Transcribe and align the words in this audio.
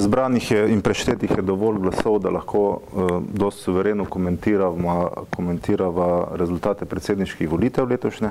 zbranih 0.00 0.50
je 0.50 0.72
in 0.72 0.80
preštetih 0.80 1.30
je 1.36 1.42
dovolj 1.42 1.78
glasov, 1.78 2.18
da 2.18 2.30
lahko 2.30 2.64
uh, 2.70 3.22
dosti 3.32 3.62
suvereno 3.62 4.04
komentiramo, 4.04 5.10
komentiramo 5.30 6.26
rezultate 6.34 6.84
predsedniških 6.84 7.50
volitev 7.50 7.88
letošnje. 7.88 8.30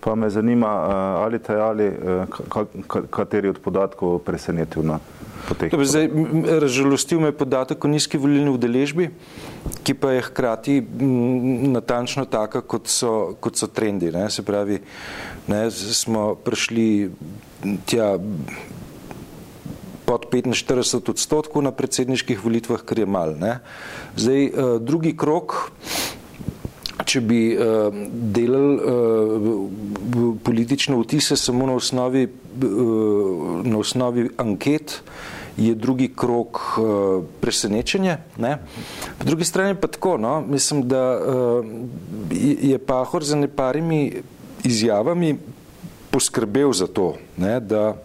Pa 0.00 0.14
me 0.14 0.30
zanima, 0.30 0.66
uh, 0.66 0.94
ali 1.24 1.38
te 1.38 1.54
ali 1.54 1.88
uh, 1.88 3.06
kateri 3.10 3.48
od 3.48 3.58
podatkov 3.58 4.18
presenetil 4.18 4.82
na 4.82 4.98
zdaj, 5.82 6.08
razžalostil 6.60 7.20
me 7.20 7.28
je 7.28 7.36
podatek 7.36 7.84
o 7.84 7.88
nizki 7.88 8.18
volilni 8.18 8.50
udeležbi, 8.50 9.08
ki 9.82 9.94
pa 9.94 10.12
je 10.12 10.22
hkrati 10.28 10.76
natančno 11.72 12.24
taka, 12.24 12.60
kot 12.60 12.88
so, 12.88 13.34
kot 13.40 13.58
so 13.58 13.66
trendi. 13.66 14.12
Ne? 14.12 14.28
Se 14.30 14.42
pravi, 14.42 14.78
ne, 15.48 15.70
smo 15.70 16.34
prišli 16.34 17.10
tja 17.86 18.14
pod 20.04 20.26
45 20.30 21.10
odstotkov 21.10 21.62
na 21.62 21.72
predsedniških 21.72 22.44
volitvah, 22.44 22.82
kar 22.84 22.98
je 22.98 23.06
mal. 23.06 23.36
Ne? 23.38 23.58
Zdaj, 24.16 24.40
uh, 24.46 24.76
drugi 24.82 25.16
krok, 25.16 25.72
če 27.04 27.20
bi 27.20 27.40
uh, 27.54 27.90
delali 28.34 28.74
uh, 28.78 30.34
politične 30.44 30.96
vtise 31.00 31.36
samo 31.36 31.66
na 31.66 31.76
osnovi, 31.78 32.28
na 33.64 33.78
osnovi 33.78 34.28
anket, 34.36 35.00
je 35.56 35.74
drugi 35.74 36.08
krok 36.16 36.60
uh, 36.78 37.24
presenečenje. 37.40 38.16
Ne? 38.38 38.58
Po 39.18 39.24
drugi 39.24 39.44
strani 39.44 39.74
pa 39.74 39.86
tako, 39.86 40.16
no? 40.16 40.40
mislim, 40.40 40.88
da 40.88 41.02
uh, 41.18 41.66
je 42.62 42.78
Pahor 42.78 43.24
za 43.24 43.36
neparimi 43.36 44.12
izjavami 44.64 45.36
poskrbel 46.12 46.72
za 46.72 46.86
to, 46.86 47.14
ne? 47.40 47.56
da 47.60 47.96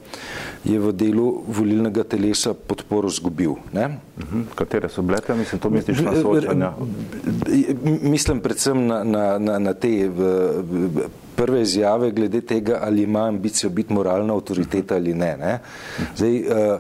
je 0.64 0.80
v 0.80 0.92
delu 0.96 1.44
volilnega 1.48 2.04
telesa 2.08 2.54
podporo 2.56 3.12
zgubil. 3.12 3.60
Ne? 3.76 4.00
Mhm. 4.18 4.48
Katere 4.56 4.90
so 4.90 5.04
bile, 5.04 5.20
mislim, 5.36 5.60
to 5.60 5.70
misliš 5.70 6.00
na 6.00 6.16
soočanja? 6.16 6.72
Mislim 8.02 8.40
predvsem 8.40 8.88
na, 8.88 9.04
na, 9.04 9.26
na, 9.38 9.60
na 9.60 9.74
te 9.74 10.08
prve 11.36 11.62
izjave 11.62 12.12
glede 12.12 12.42
tega, 12.42 12.80
ali 12.82 13.04
ima 13.04 13.28
ambicijo 13.28 13.70
biti 13.70 13.94
moralna 13.94 14.34
avtoriteta 14.34 14.96
ali 14.96 15.14
ne. 15.14 15.38
ne? 15.38 15.60
Zdaj, 16.16 16.40
uh, 16.40 16.80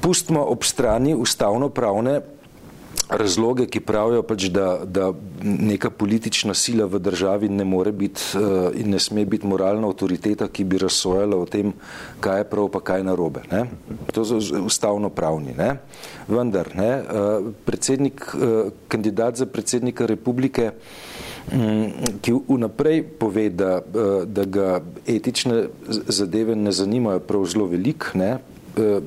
pustimo 0.00 0.44
ob 0.44 0.62
strani 0.62 1.14
ustavno 1.14 1.68
pravne 1.68 2.20
razloge, 3.08 3.66
ki 3.70 3.80
pravijo 3.86 4.22
pač, 4.26 4.48
da, 4.50 4.80
da 4.84 5.10
neka 5.42 5.90
politična 5.90 6.54
sila 6.54 6.86
v 6.90 6.98
državi 6.98 7.48
ne 7.48 7.64
more 7.64 7.92
biti 7.92 8.22
uh, 8.34 8.70
in 8.74 8.90
ne 8.90 8.98
sme 8.98 9.24
biti 9.24 9.46
moralna 9.46 9.86
avtoriteta, 9.86 10.48
ki 10.48 10.64
bi 10.64 10.78
razsojala 10.82 11.36
o 11.38 11.46
tem, 11.46 11.72
kaj 12.20 12.40
je 12.40 12.48
prav 12.50 12.70
pa 12.74 12.80
kaj 12.80 13.04
narobe. 13.06 13.44
Ne? 13.52 13.64
To 14.12 14.24
so 14.24 14.40
ustavno 14.66 15.10
pravni. 15.10 15.54
Ne? 15.54 15.76
Vendar, 16.28 16.72
ne, 16.74 16.90
uh, 16.98 17.52
predsednik, 17.64 18.26
uh, 18.34 18.72
kandidat 18.88 19.38
za 19.38 19.46
predsednika 19.46 20.06
republike, 20.06 20.72
um, 21.52 21.92
ki 22.22 22.34
vnaprej 22.48 23.02
pove, 23.20 23.48
da, 23.54 23.78
uh, 23.78 24.24
da 24.26 24.44
ga 24.44 24.80
etične 25.06 25.68
zadeve 26.08 26.58
ne 26.58 26.74
zanimajo 26.74 27.22
prav 27.22 27.46
zelo 27.46 27.70
velik, 27.70 28.10
ne, 28.14 28.34
uh, 28.76 28.98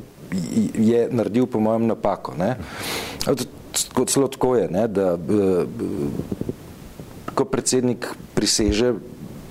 je 0.79 1.07
naredil 1.11 1.47
po 1.49 1.59
mojem 1.59 1.87
napako. 1.89 2.35
Ne 2.37 2.55
kot 3.93 4.09
celo 4.09 4.27
tako 4.27 4.55
je, 4.55 4.67
ne, 4.69 4.87
da 4.87 5.13
eh, 5.13 5.65
ko 7.33 7.45
predsednik 7.45 8.07
priseže, 8.33 8.93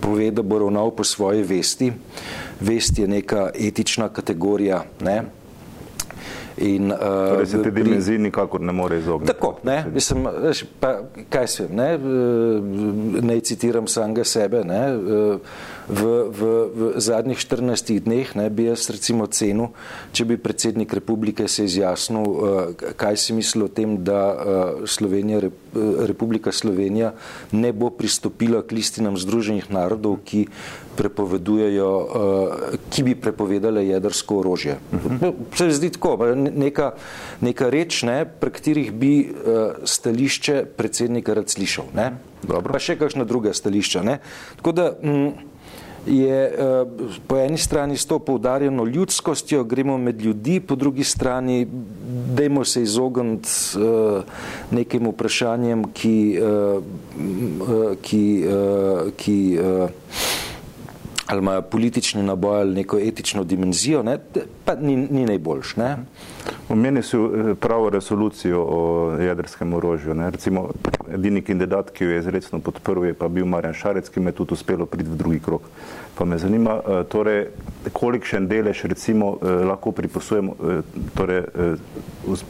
pove, 0.01 0.31
da 0.31 0.43
bo 0.43 0.59
ravnal 0.59 0.91
po 0.95 1.05
svoji 1.05 1.43
vesti, 1.43 1.93
vest 2.61 2.99
je 2.99 3.09
neka 3.09 3.51
etična 3.55 4.09
kategorija, 4.09 4.85
ne, 5.01 5.23
In, 6.61 6.93
uh, 6.93 6.99
torej 6.99 7.47
se 7.47 7.63
te 7.63 7.71
dimenzije 7.71 8.19
nikakor 8.19 8.61
ne 8.61 8.73
more 8.73 8.99
izogniti. 8.99 9.33
Tako, 9.33 9.59
ne, 9.63 9.85
mislim, 9.95 10.27
pa 10.81 10.95
kaj 11.31 11.47
se, 11.47 11.67
ne, 11.71 11.89
eh, 11.95 12.01
ne 13.23 13.41
citiram 13.41 13.87
samega 13.87 14.25
sebe, 14.25 14.65
ne, 14.65 14.83
uh, 14.97 15.39
v, 15.89 16.03
v, 16.29 16.41
v 16.75 16.91
zadnjih 17.01 17.39
14 17.39 18.01
dneh 18.05 18.35
ne, 18.37 18.49
bi 18.51 18.67
jaz 18.69 18.91
recimo 18.91 19.27
cenil, 19.27 19.71
če 20.13 20.27
bi 20.29 20.37
predsednik 20.37 20.93
republike 20.93 21.49
se 21.49 21.65
izjasnil, 21.65 22.27
kaj 22.99 23.17
si 23.17 23.37
misli 23.37 23.65
o 23.65 23.71
tem, 23.73 23.97
da 24.05 24.21
Slovenija, 24.85 25.41
Rep, 25.47 25.57
Republika 26.11 26.53
Slovenija 26.53 27.15
ne 27.53 27.73
bo 27.73 27.91
pristopila 27.91 28.61
k 28.67 28.77
listinam 28.77 29.17
Združenih 29.17 29.71
narodov, 29.73 30.21
ki 30.29 30.45
prepovedujejo, 30.99 31.91
ki 32.91 33.03
bi 33.07 33.15
prepovedale 33.15 33.87
jedrsko 33.87 34.43
orožje. 34.43 34.79
Uh 34.93 34.99
-huh. 34.99 35.33
Se 35.55 35.71
zdi 35.71 35.91
tako, 35.91 36.19
neka, 36.55 36.93
neka 37.41 37.71
reč, 37.71 38.03
ne, 38.03 38.23
pre 38.25 38.51
katerih 38.55 38.93
bi 38.93 39.13
uh, 39.29 39.85
stališče 39.85 40.65
predsednika 40.77 41.35
rad 41.35 41.51
slišal. 41.51 41.93
Ne. 41.95 42.13
Dobro. 42.43 42.73
Pa 42.73 42.83
še 42.83 42.99
kakšna 42.99 43.27
druga 43.29 43.55
stališča. 43.55 44.03
Ne. 44.07 44.19
Tako 44.61 44.73
da, 44.73 44.91
mm, 45.03 45.31
je 46.07 46.39
uh, 46.49 46.89
po 47.27 47.37
eni 47.37 47.59
strani 47.59 47.97
s 47.97 48.07
to 48.07 48.19
poudarjeno 48.19 48.85
ljudskostjo, 48.85 49.65
gremo 49.65 49.99
med 49.99 50.23
ljudi, 50.23 50.61
po 50.61 50.77
drugi 50.77 51.05
strani 51.05 51.67
dajmo 52.35 52.65
se 52.65 52.83
izogniti 52.83 53.51
uh, 53.77 54.23
nekim 54.71 55.09
vprašanjem, 55.11 55.85
ki, 55.93 56.39
uh, 56.41 56.83
uh, 57.69 57.97
ki, 58.03 58.25
uh, 58.49 59.13
ki 59.17 59.59
uh, 59.61 59.91
ali 61.29 61.39
imajo 61.39 61.63
politični 61.63 62.23
naboj 62.23 62.61
ali 62.61 62.75
neko 62.75 62.99
etično 62.99 63.45
dimenzijo, 63.45 64.03
ne, 64.03 64.19
pa 64.65 64.75
ni, 64.75 64.97
ni 64.97 65.27
najboljš. 65.27 65.77
Ne. 65.77 65.97
Omenili 66.69 67.03
so 67.03 67.31
pravo 67.61 67.91
resolucijo 67.91 68.63
o 68.69 69.13
jedrskem 69.21 69.75
orožju. 69.75 70.15
Ne. 70.15 70.31
Recimo, 70.31 70.69
edini 71.15 71.43
kandidat, 71.43 71.91
ki 71.91 72.05
jo 72.05 72.11
je 72.11 72.19
izredno 72.19 72.61
podprl, 72.61 73.05
je 73.05 73.15
pa 73.15 73.29
bil 73.29 73.47
Marjan 73.47 73.75
Šarec, 73.75 74.09
ki 74.09 74.21
me 74.21 74.31
je 74.31 74.41
tudi 74.41 74.55
uspelo 74.55 74.87
priti 74.87 75.11
v 75.11 75.17
drugi 75.17 75.41
krok. 75.41 75.63
Pa 76.19 76.25
me 76.25 76.39
zanima, 76.39 76.81
eh, 76.81 77.05
torej, 77.09 77.47
kolikšen 77.93 78.49
delež 78.49 78.85
recimo 78.85 79.37
eh, 79.43 79.65
lahko 79.69 79.93
pripisujemo, 79.93 80.53
eh, 80.53 80.83
torej, 81.17 81.43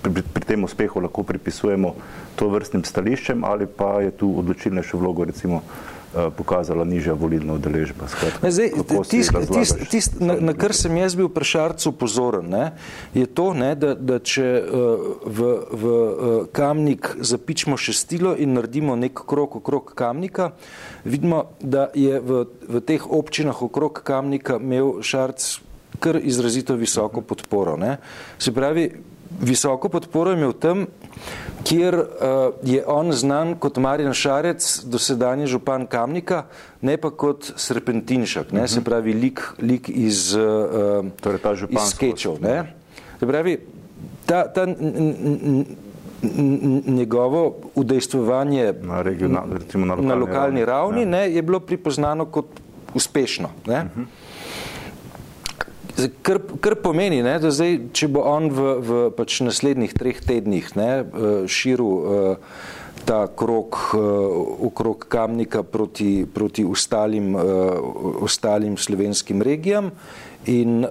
pri, 0.02 0.22
pri 0.34 0.44
tem 0.44 0.64
uspehu 0.64 1.00
lahko 1.00 1.22
pripisujemo 1.22 1.94
to 2.36 2.48
vrstnim 2.48 2.84
stališčem 2.84 3.44
ali 3.44 3.66
pa 3.66 4.00
je 4.02 4.10
tu 4.10 4.30
odločilnejšo 4.38 4.98
vlogo 4.98 5.24
recimo 5.24 5.62
Eh, 5.62 5.97
pokazala 6.36 6.84
nižja 6.84 7.12
volilna 7.12 7.54
udeležba. 7.58 8.08
Na, 10.20 10.34
na 10.40 10.54
kar 10.56 10.72
sem 10.76 10.96
jaz 10.96 11.16
bil 11.18 11.28
pri 11.28 11.44
Šarcu 11.44 11.92
pozoren, 11.92 12.48
ne, 12.48 12.64
je 13.14 13.26
to, 13.26 13.52
ne, 13.54 13.74
da, 13.76 13.92
da 13.94 14.18
če 14.18 14.46
uh, 14.62 15.06
v, 15.24 15.52
v 15.68 15.92
uh, 15.92 16.38
kamnik 16.52 17.12
zapičemo 17.20 17.76
šestilo 17.76 18.34
in 18.36 18.56
naredimo 18.56 18.96
nek 18.96 19.20
krok 19.28 19.60
okrog 19.60 19.92
kamnika, 19.94 20.52
vidimo, 21.04 21.44
da 21.60 21.88
je 21.94 22.20
v, 22.20 22.44
v 22.68 22.82
teh 22.84 23.04
občinah 23.04 23.62
okrog 23.62 24.00
kamnika 24.04 24.56
imel 24.62 24.98
Šarc 25.04 25.58
kar 25.98 26.18
izrazito 26.22 26.76
visoko 26.78 27.20
podporo. 27.20 27.76
Ne. 27.76 27.96
Se 28.38 28.52
pravi, 28.54 28.90
visoko 29.40 29.88
podporo 29.88 30.32
imel 30.32 30.52
tam, 30.52 30.86
kjer 31.64 31.94
uh, 31.94 32.04
je 32.62 32.82
on 32.86 33.12
znan 33.12 33.54
kot 33.58 33.76
Marjan 33.76 34.14
Šarec, 34.14 34.84
dosedanje 34.84 35.46
župan 35.46 35.86
Kamnika, 35.86 36.44
ne 36.80 36.96
pa 36.96 37.10
kot 37.10 37.52
Srpentinšak, 37.56 38.52
ne, 38.52 38.60
uh 38.60 38.66
-huh. 38.66 38.74
se 38.74 38.84
pravi 38.84 39.12
lik, 39.12 39.42
lik 39.58 39.88
iz, 39.88 40.34
uh, 40.34 41.06
torej 41.20 41.40
iz 41.68 41.90
skečev. 41.90 42.38
Se 43.20 43.26
pravi, 43.26 43.58
ta, 44.26 44.52
ta 44.52 44.66
njegovo 46.86 47.56
udejstvovanje 47.74 48.74
na, 48.82 49.02
regional, 49.02 49.46
na 49.46 49.54
lokalni, 49.54 50.06
na 50.08 50.14
lokalni 50.14 50.64
ravni, 50.64 50.64
ravni 50.64 51.00
ja. 51.00 51.08
ne, 51.08 51.34
je 51.34 51.42
bilo 51.42 51.60
pripoznano 51.60 52.24
kot 52.24 52.46
uspešno. 52.94 53.50
Ne. 53.66 53.80
Uh 53.80 54.02
-huh. 54.02 54.04
Kar, 56.22 56.38
kar 56.62 56.76
pomeni, 56.78 57.22
ne, 57.26 57.34
da 57.42 57.50
zdaj, 57.50 57.78
če 57.96 58.06
bo 58.14 58.22
on 58.30 58.52
v, 58.54 58.66
v 58.78 58.98
pač 59.16 59.40
naslednjih 59.42 59.94
treh 59.98 60.20
tednih 60.22 60.68
ne, 60.78 60.90
eh, 61.02 61.40
širil 61.50 61.88
uh, 61.88 62.58
ta 63.08 63.24
krok 63.26 63.78
okrog 64.68 65.06
kamnika 65.08 65.62
proti, 65.62 66.26
proti 66.34 66.64
ostalim, 66.68 67.32
ostalim 68.20 68.76
slovenskim 68.76 69.40
regijam 69.42 69.90
in 70.44 70.84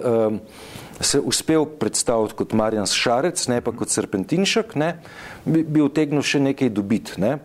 se 1.00 1.20
uspel 1.20 1.66
predstaviti 1.78 2.34
kot 2.34 2.52
Marjan 2.52 2.86
Šarec, 2.86 3.44
ne 3.48 3.60
pa 3.60 3.72
kot 3.72 3.92
Serpentinšek, 3.94 4.74
ne, 4.74 4.96
bi, 5.44 5.62
bi 5.62 5.84
utegnil 5.84 6.24
še 6.26 6.40
nekaj 6.42 6.72
dobiti. 6.74 7.20
Ne. 7.22 7.36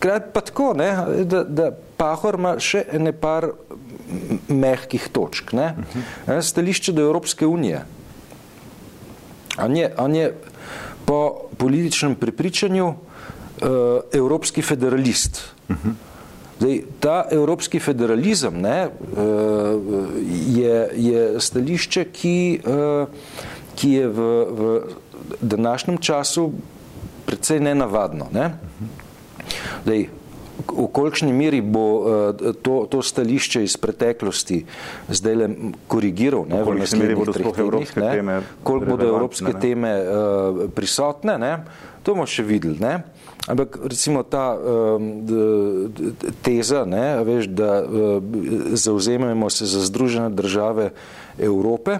Krat 0.00 0.32
pa 0.32 0.40
tako, 0.40 0.72
ne, 0.78 0.88
da, 1.28 1.44
da 1.44 1.70
Pahor 2.00 2.38
ima 2.40 2.56
še 2.62 2.86
ene 2.96 3.12
par 3.12 3.50
mehkih 4.48 5.08
točk. 5.12 5.52
Ne? 5.52 5.74
-huh. 6.26 6.42
Stališče 6.42 6.92
do 6.92 7.02
Evropske 7.02 7.46
unije. 7.46 7.84
On 9.58 9.76
je, 9.76 9.94
on 9.98 10.14
je 10.14 10.34
po 11.04 11.48
političnem 11.56 12.14
prepričanju 12.14 12.86
uh, 12.88 12.96
evropski 14.12 14.62
federalist. 14.62 15.54
Uh 15.68 15.76
-huh. 15.76 15.92
Zdaj, 16.58 16.82
ta 17.00 17.24
evropski 17.30 17.80
federalizem 17.80 18.60
ne, 18.60 18.88
uh, 18.88 19.20
je, 20.56 20.90
je 20.94 21.40
stališče, 21.40 22.04
ki, 22.04 22.60
ki 23.74 23.90
je 23.90 24.08
v, 24.08 24.20
v 24.50 24.82
današnjem 25.40 25.98
času 25.98 26.52
precej 27.26 27.60
nenavadno. 27.60 28.28
Ne? 28.32 28.58
Dej, 29.84 30.08
v 30.58 30.86
kolikšni 30.92 31.32
meri 31.32 31.60
bo 31.60 31.84
uh, 31.98 32.52
to, 32.62 32.86
to 32.90 33.02
stališče 33.02 33.64
iz 33.64 33.76
preteklosti 33.76 34.62
zdaj 35.08 35.34
le 35.34 35.48
korigiral 35.90 36.46
ne, 36.48 36.62
v 36.62 36.78
naslednjih 36.78 37.32
treh 37.34 37.50
tednih, 37.56 37.96
ne, 37.96 38.38
koliko 38.62 38.94
bodo 38.94 39.08
evropske 39.08 39.50
ne, 39.50 39.60
teme 39.60 39.92
uh, 39.98 40.62
prisotne, 40.74 41.38
ne, 41.38 41.52
to 42.06 42.14
bomo 42.14 42.26
še 42.28 42.46
videli. 42.46 42.78
Ne. 42.78 43.02
Ampak 43.44 43.76
recimo 43.84 44.22
ta 44.24 44.54
um, 44.56 45.26
teza, 46.40 46.84
ne, 46.88 47.20
veš, 47.26 47.50
da 47.52 47.82
uh, 47.82 48.22
zauzememo 48.72 49.50
se 49.50 49.68
za 49.68 49.84
združene 49.84 50.30
države 50.32 50.92
Evrope, 51.38 51.98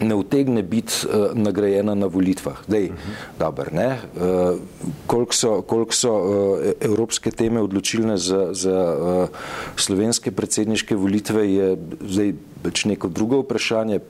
ne 0.00 0.14
utegne 0.14 0.62
biti 0.62 0.92
uh, 1.06 1.34
nagrajena 1.34 1.94
na 1.94 2.06
volitvah. 2.06 2.56
Dej, 2.66 2.84
uh 2.84 2.90
-huh. 2.90 3.38
dober, 3.38 3.72
ne? 3.72 3.98
Uh, 4.16 4.58
koliko 5.06 5.32
so, 5.32 5.62
koliko 5.62 5.92
so 5.92 6.12
uh, 6.12 6.58
evropske 6.80 7.30
teme 7.30 7.60
odločilne 7.60 8.16
za, 8.16 8.48
za 8.52 8.96
uh, 9.00 9.28
slovenske 9.76 10.30
predsedniške 10.30 10.96
volitve, 10.96 11.52
je 11.54 11.76
zdaj 12.00 12.32
več 12.64 12.84
neko 12.84 13.08
drugo 13.08 13.40
vprašanje. 13.40 14.00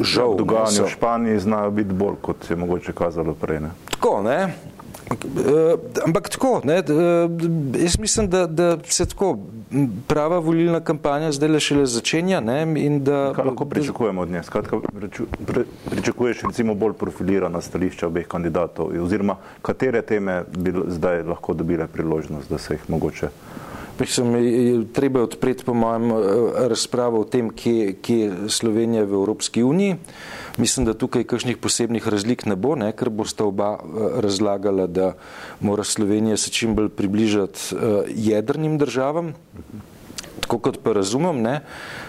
Žal, 0.00 0.36
dogajanje 0.36 0.82
v 0.82 0.88
Španiji 0.88 1.38
znajo 1.40 1.70
biti 1.70 1.92
bolj, 1.92 2.14
kot 2.22 2.50
je 2.50 2.56
mogoče 2.56 2.92
kazalo 2.92 3.34
prej. 3.34 3.60
Ne? 3.60 3.70
Tako, 3.90 4.22
ne? 4.22 4.54
Ampak 6.04 6.28
tako, 6.28 6.60
ne, 6.64 6.78
uh, 6.78 7.82
jaz 7.82 7.98
mislim, 7.98 8.28
da, 8.30 8.46
da 8.46 8.78
se 8.84 9.06
tako 9.06 9.38
prava 10.06 10.38
volilna 10.38 10.80
kampanja 10.80 11.32
zdaj 11.32 11.48
le 11.48 11.60
šele 11.60 11.86
začenja. 11.86 12.40
Ne, 12.40 12.62
in 12.80 13.04
da, 13.04 13.32
Kaj 13.36 13.44
lahko 13.44 13.64
pričakujemo 13.64 14.22
od 14.22 14.30
nje? 14.30 14.42
Skratka, 14.42 14.80
pre, 15.46 15.64
pričakuješ 15.90 16.42
recimo 16.42 16.74
bolj 16.74 16.92
profilirana 16.92 17.60
stališča 17.60 18.06
obeh 18.06 18.26
kandidatov 18.26 18.90
oziroma 19.02 19.36
katere 19.62 20.02
teme 20.02 20.42
bi 20.56 20.74
zdaj 20.88 21.22
lahko 21.22 21.54
dobile 21.54 21.86
priložnost, 21.86 22.50
da 22.50 22.58
se 22.58 22.74
jih 22.74 22.90
mogoče 22.90 23.28
Mislim, 24.00 24.88
treba 24.92 25.18
je 25.18 25.24
odpreti, 25.24 25.64
po 25.64 25.74
mojem, 25.74 26.10
eh, 26.10 26.14
razpravo 26.68 27.20
o 27.20 27.24
tem, 27.24 27.50
kje, 27.50 27.94
kje 28.02 28.18
je 28.18 28.48
Slovenija 28.48 29.04
v 29.04 29.12
Evropski 29.12 29.62
uniji. 29.62 29.96
Mislim, 30.56 30.86
da 30.86 30.94
tukaj 30.94 31.24
kakšnih 31.24 31.56
posebnih 31.56 32.08
razlik 32.08 32.46
ne 32.46 32.56
bo, 32.56 32.74
ne, 32.76 32.92
ker 32.92 33.10
boste 33.10 33.44
oba 33.44 33.76
eh, 33.76 34.20
razlagala, 34.20 34.86
da 34.86 35.14
mora 35.60 35.84
Slovenija 35.84 36.36
se 36.36 36.50
čim 36.50 36.74
bolj 36.74 36.88
približati 36.88 37.60
uh, 37.74 37.80
jedrnim 38.08 38.78
državam. 38.78 39.32
Tako 40.40 40.58
kot 40.58 40.78
pa 40.82 40.92
razumem, 40.92 41.40
ne, 41.42 41.60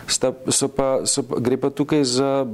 sta, 0.07 0.33
so 0.49 0.67
pa, 0.67 1.05
so 1.05 1.23
pa, 1.23 1.39
gre 1.39 1.57
pa 1.57 1.69
tukaj 1.69 2.03
za 2.03 2.45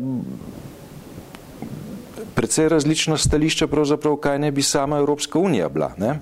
precej 2.36 2.70
različna 2.70 3.18
stališča, 3.18 3.68
kaj 4.22 4.40
ne 4.40 4.52
bi 4.52 4.62
sama 4.62 4.98
Evropska 4.98 5.40
unija 5.40 5.70
bila. 5.70 5.92
Ne. 5.98 6.20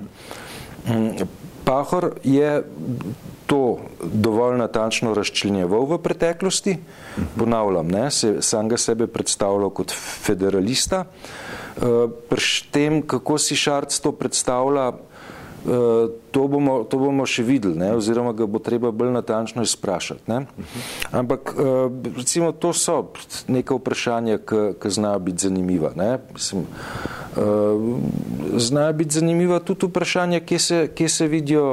Pahor 1.65 2.13
je 2.23 2.63
to 3.45 3.79
dovolj 4.03 4.57
natančno 4.57 5.13
razčlenjeval 5.13 5.85
v 5.85 5.97
preteklosti, 6.01 6.77
ponavljam, 7.37 7.87
ne, 7.87 8.11
se, 8.11 8.37
sam 8.41 8.69
ga 8.69 8.77
sebe 8.77 9.07
predstavljal 9.07 9.69
kot 9.69 9.91
federalista, 10.23 11.03
uh, 11.05 12.09
pri 12.29 12.51
tem, 12.71 13.01
kako 13.01 13.37
si 13.37 13.55
Šarc 13.55 13.99
to 13.99 14.11
predstavlja, 14.11 14.91
to 16.31 16.47
bomo, 16.47 16.83
to 16.89 16.97
bomo 16.97 17.25
še 17.29 17.43
videli, 17.45 17.77
ne, 17.77 17.91
oziroma 17.93 18.33
ga 18.33 18.47
bo 18.49 18.57
treba 18.63 18.89
bolj 18.91 19.11
natančno 19.13 19.61
izprašati. 19.61 20.25
Ne. 20.31 20.45
Ampak 21.13 21.53
eh, 21.53 22.13
recimo 22.17 22.51
to 22.51 22.73
so 22.73 23.11
neka 23.47 23.77
vprašanja, 23.77 24.39
ki 24.81 24.89
znajo 24.89 25.19
biti 25.19 25.45
zanimiva. 25.45 25.91
Ne. 25.95 26.17
Mislim, 26.33 26.65
uh, 26.65 28.57
znajo 28.57 28.93
biti 28.93 29.19
zanimiva 29.19 29.59
tudi 29.59 29.85
vprašanja, 29.85 30.39
kje 30.39 30.59
se, 30.59 30.79
kje 30.95 31.09
se, 31.09 31.27
vidijo, 31.27 31.67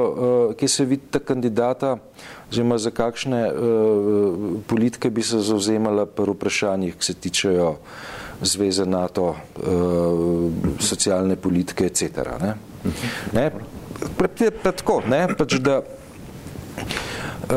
kje 0.59 0.67
se 0.67 0.85
vidita 0.85 1.19
kandidata, 1.19 1.97
oziroma 2.51 2.77
za 2.77 2.91
kakšne 2.91 3.41
politike 4.67 5.09
bi 5.09 5.23
se 5.23 5.41
zauzemala 5.41 6.05
pri 6.05 6.35
vprašanjih, 6.35 6.97
ki 6.97 7.05
se 7.05 7.13
tičejo 7.13 7.73
zveze 8.41 8.85
NATO, 8.85 9.35
socialne 10.79 11.35
politike, 11.35 11.89
etc. 11.89 12.37
Ne. 12.41 12.55
Ne, 13.33 13.51
pa 14.17 14.71
tako, 14.71 15.01
ne, 15.09 15.27
pač 15.37 15.53
da 15.59 15.79
uh, 15.79 17.55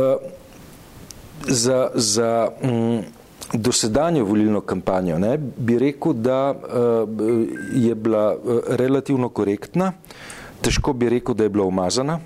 za, 1.47 1.91
za 1.95 2.49
um, 2.63 3.03
dosedanjo 3.53 4.25
volilno 4.25 4.61
kampanjo 4.61 5.19
ne, 5.19 5.37
bi 5.39 5.79
rekel, 5.79 6.13
da 6.13 6.51
uh, 6.51 7.09
je 7.75 7.95
bila 7.95 8.35
uh, 8.35 8.61
relativno 8.69 9.29
korektna, 9.29 9.93
težko 10.63 10.93
bi 10.93 11.09
rekel, 11.09 11.35
da 11.35 11.45
je 11.45 11.49
bila 11.51 11.65
umazana. 11.65 12.21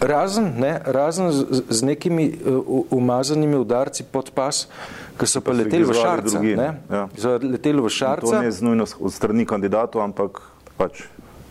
Razen, 0.00 0.52
ne, 0.58 0.80
razen 0.84 1.32
z, 1.32 1.62
z 1.68 1.82
nekimi 1.82 2.30
uh, 2.30 2.84
umazanimi 2.90 3.56
udarci 3.56 4.04
pod 4.12 4.30
pas, 4.30 4.68
ki 5.18 5.26
so 5.26 5.40
pa 5.42 5.52
leteli 5.52 5.84
v 5.84 5.94
šarca. 5.96 6.38
Drugi, 6.38 6.54
ne, 6.56 6.68
ja. 6.90 7.08
So 7.18 7.34
leteli 7.42 7.82
v 7.82 7.90
šarca. 7.90 8.30
To 8.30 8.38
ne 8.38 8.46
je 8.46 8.52
znujno 8.60 8.86
od 9.00 9.12
strani 9.12 9.46
kandidatov, 9.46 10.02
ampak 10.04 10.38
pač 10.78 11.02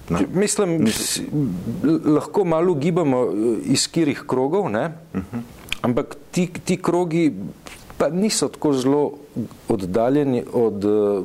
Ne? 0.09 0.19
Mislim, 0.33 0.87
lahko 2.05 2.45
malo 2.45 2.73
gibamo 2.73 3.23
eh, 3.25 3.57
iz 3.63 3.87
kirih 3.91 4.23
krogov, 4.27 4.69
ne? 4.71 4.85
Uh 5.13 5.21
-huh. 5.21 5.41
ampak 5.81 6.15
ti, 6.31 6.49
ti 6.65 6.81
krogi 6.81 7.33
pa 7.97 8.09
niso 8.09 8.47
tako 8.47 8.73
zelo 8.73 9.11
oddaljeni 9.69 10.43
od 10.53 10.85
uh, 10.85 11.23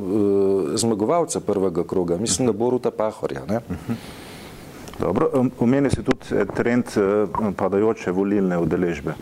zmagovalca 0.74 1.40
prvega 1.40 1.84
kroga, 1.84 2.16
mislim, 2.16 2.46
da 2.46 2.52
Boruta 2.52 2.90
Pahorja. 2.90 3.40
Ne? 3.48 3.56
Uh 3.56 3.62
-huh. 3.88 3.94
Dobro, 5.00 5.30
omenil 5.58 5.90
si 5.90 6.02
tudi 6.02 6.46
trend 6.54 6.84
padajoče 7.56 8.10
volilne 8.10 8.58
udeležbe 8.58 9.14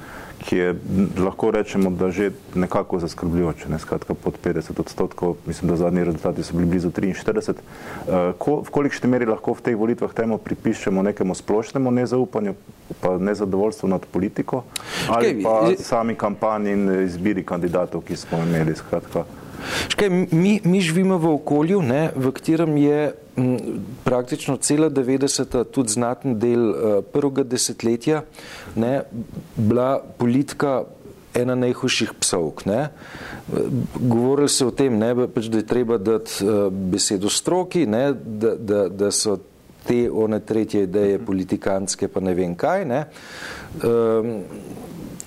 ki 0.44 0.56
je 0.56 0.74
lahko 1.18 1.50
rečemo, 1.50 1.90
da 1.90 2.10
že 2.10 2.30
nekako 2.54 2.98
zaskrbljujoče, 2.98 3.68
ne, 3.68 3.78
skratka 3.78 4.14
pod 4.14 4.38
50 4.44 4.80
odstotkov, 4.80 5.36
mislim, 5.46 5.70
da 5.70 5.76
zadnji 5.76 6.04
rezultati 6.04 6.42
so 6.42 6.56
bili 6.56 6.66
blizu 6.66 6.90
43. 6.90 7.50
Uh, 7.50 8.34
ko, 8.38 8.60
v 8.66 8.70
kolikšni 8.70 9.10
meri 9.10 9.28
lahko 9.28 9.54
v 9.54 9.64
teh 9.68 9.76
volitvah 9.76 10.14
temu 10.14 10.38
pripišemo 10.38 11.02
nekemu 11.02 11.34
splošnemu 11.34 11.90
nezaupanju, 11.90 12.54
pa 13.00 13.18
nezadovoljstvu 13.18 13.88
nad 13.88 14.06
politiko, 14.06 14.64
ali 15.08 15.42
pa 15.42 15.70
sami 15.78 16.14
kampanji 16.14 16.72
in 16.72 16.88
izbiri 17.04 17.44
kandidatov, 17.44 18.02
ki 18.04 18.16
smo 18.16 18.42
imeli, 18.42 18.74
skratka. 18.76 19.24
Škaj, 19.88 20.10
mi, 20.30 20.60
mi 20.64 20.80
živimo 20.80 21.18
v 21.18 21.34
okolju, 21.34 21.82
ne, 21.82 22.10
v 22.16 22.32
katerem 22.32 22.76
je 22.76 23.12
m, 23.36 23.56
praktično 24.04 24.56
cela 24.56 24.90
90. 24.90 25.64
tudi 25.70 25.92
znaten 25.92 26.38
del 26.38 26.70
uh, 26.70 26.76
prvega 27.12 27.44
desetletja 27.44 28.22
ne, 28.76 29.02
bila 29.56 30.00
politika 30.18 30.84
ena 31.34 31.54
najhujših 31.54 32.12
psovk. 32.20 32.64
Ne. 32.66 32.88
Govorili 33.94 34.48
se 34.48 34.66
o 34.66 34.70
tem, 34.70 34.98
ne, 34.98 35.14
pač, 35.28 35.46
da 35.46 35.60
je 35.60 35.66
treba 35.66 35.98
dati 35.98 36.44
uh, 36.44 36.66
besedo 36.70 37.30
stroki, 37.30 37.86
ne, 37.86 38.10
da, 38.14 38.54
da, 38.56 38.88
da 38.88 39.10
so 39.14 39.38
te 39.86 40.10
one 40.10 40.40
tretje 40.40 40.82
ideje 40.82 41.18
politikantske, 41.18 42.08
pa 42.08 42.20
ne 42.20 42.34
vem 42.34 42.54
kaj. 42.54 42.84
Ne. 42.84 43.04
Um, 43.86 44.32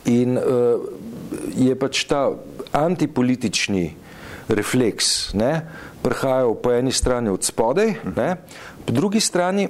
in 0.06 0.38
uh, 0.38 0.84
je 1.56 1.76
pač 1.80 2.04
ta 2.10 2.28
antipolitični 2.74 4.03
refleks, 4.54 5.34
ne, 5.34 5.62
prihajal 6.04 6.56
po 6.56 6.74
eni 6.74 6.92
strani 6.92 7.30
od 7.30 7.44
spodaj, 7.44 7.96
ne, 8.16 8.30
po 8.86 8.94
drugi 8.94 9.20
strani 9.20 9.68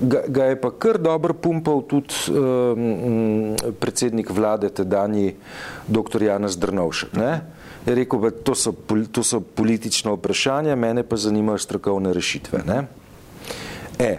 ga, 0.00 0.22
ga 0.28 0.44
je 0.44 0.60
pa 0.60 0.70
kar 0.70 0.98
dobro 0.98 1.34
pumpal 1.34 1.82
tudi 1.86 2.14
um, 2.32 3.54
predsednik 3.80 4.30
vlade, 4.30 4.70
tedanji 4.74 5.34
dr. 5.86 6.22
Janez 6.22 6.56
Drnovšek. 6.58 7.14
Ne. 7.16 7.32
Je 7.86 7.94
rekel, 7.94 8.20
da 8.20 8.30
to 8.30 8.54
so, 8.54 8.74
to 9.12 9.22
so 9.22 9.40
politična 9.40 10.12
vprašanja, 10.12 10.76
mene 10.76 11.02
pa 11.06 11.16
zanimajo 11.16 11.58
strokovne 11.58 12.12
rešitve. 12.12 12.62
Ne. 12.66 12.82
E, 13.98 14.10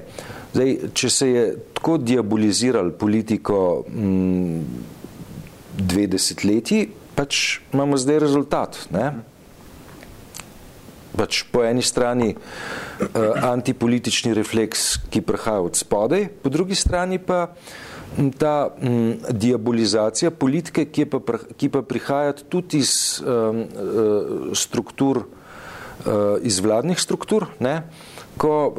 zdaj, 0.54 0.78
če 0.94 1.10
se 1.10 1.30
je 1.30 1.44
tako 1.74 1.98
diaboliziral 2.02 2.92
politiko 2.98 3.84
m, 3.92 4.64
dve 5.78 6.08
desetletji, 6.08 6.88
pač 7.16 7.60
imamo 7.74 8.00
zdaj 8.00 8.24
rezultat. 8.24 8.80
Ne 8.96 9.12
pač 11.18 11.44
po 11.52 11.64
eni 11.66 11.82
strani 11.82 12.34
uh, 12.36 13.08
antipolitični 13.50 14.34
refleks, 14.38 14.98
ki 15.10 15.22
prihaja 15.26 15.66
od 15.66 15.80
spodaj, 15.80 16.28
po 16.44 16.50
drugi 16.54 16.78
strani 16.78 17.20
pa 17.20 17.48
ta 18.38 18.70
um, 18.70 19.18
diabolizacija 19.30 20.32
politike, 20.32 20.88
ki 20.90 21.06
pa, 21.10 21.22
ki 21.58 21.70
pa 21.70 21.84
prihaja 21.86 22.34
tudi 22.42 22.82
iz 22.84 23.22
um, 23.22 23.66
uh, 23.66 24.56
struktur 24.58 25.26
iz 26.48 26.62
vladnih 26.64 26.96
struktur, 26.96 27.44
ne, 27.60 27.74
ko 28.40 28.74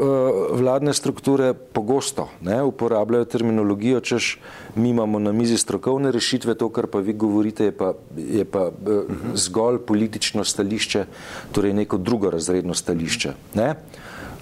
vladne 0.56 0.94
strukture 0.96 1.52
pogosto 1.54 2.28
ne, 2.40 2.62
uporabljajo 2.64 3.24
terminologijo, 3.24 4.00
češ 4.00 4.38
mi 4.74 4.88
imamo 4.88 5.18
na 5.18 5.32
mizi 5.32 5.58
strokovne 5.58 6.12
rešitve, 6.12 6.54
to, 6.54 6.68
kar 6.72 6.86
pa 6.86 7.02
vi 7.04 7.12
govorite, 7.12 7.68
je 7.68 7.74
pa, 7.76 7.92
je 8.16 8.44
pa 8.44 8.70
zgolj 9.34 9.82
politično 9.86 10.44
stališče, 10.44 11.04
torej 11.52 11.76
neko 11.76 11.98
drugo 11.98 12.30
razredno 12.30 12.74
stališče. 12.74 13.34
Ne. 13.54 13.74